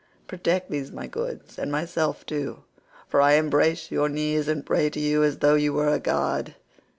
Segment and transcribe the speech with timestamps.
[0.25, 2.63] Protect these my goods, and myself too,
[3.07, 6.55] for I embrace your knees and pray to you as though you were a god.